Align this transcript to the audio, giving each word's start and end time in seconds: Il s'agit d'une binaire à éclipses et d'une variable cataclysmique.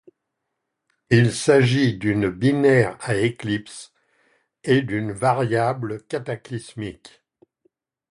Il 1.11 1.31
s'agit 1.31 1.95
d'une 1.95 2.27
binaire 2.27 2.97
à 3.01 3.17
éclipses 3.17 3.91
et 4.63 4.81
d'une 4.81 5.11
variable 5.11 6.01
cataclysmique. 6.07 7.21